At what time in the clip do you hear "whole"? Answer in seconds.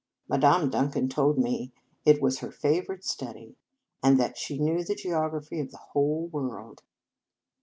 5.93-6.25